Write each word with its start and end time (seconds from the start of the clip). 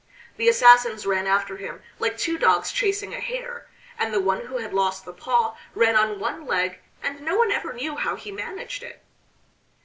The 0.37 0.49
assassins 0.49 1.05
ran 1.05 1.27
after 1.27 1.57
him 1.57 1.83
like 1.99 2.17
two 2.17 2.39
dogs 2.39 2.71
chasing 2.71 3.13
a 3.13 3.19
hare; 3.19 3.67
and 3.99 4.11
the 4.11 4.19
one 4.19 4.47
who 4.47 4.57
had 4.57 4.73
lost 4.73 5.05
the 5.05 5.13
paw 5.13 5.55
ran 5.75 5.95
on 5.95 6.19
one 6.19 6.47
leg 6.47 6.79
and 7.03 7.21
no 7.21 7.37
one 7.37 7.51
ever 7.51 7.71
knew 7.71 7.95
how 7.97 8.15
he 8.15 8.31
managed 8.31 8.81
it. 8.81 9.03